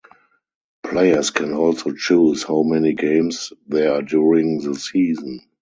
Players 0.81 1.29
can 1.29 1.53
also 1.53 1.91
choose 1.91 2.41
how 2.41 2.63
many 2.63 2.93
games 2.93 3.53
there 3.67 3.93
are 3.93 4.01
during 4.01 4.59
the 4.59 4.73
season. 4.73 5.41